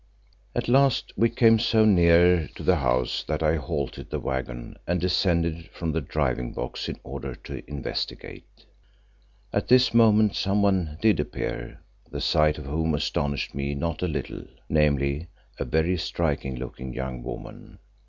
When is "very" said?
15.65-15.97